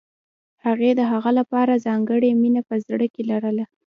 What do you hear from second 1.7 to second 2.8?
ځانګړې مینه په